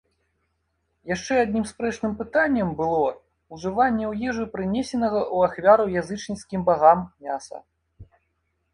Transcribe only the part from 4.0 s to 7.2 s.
ў ежу прынесенага ў ахвяру язычніцкім багам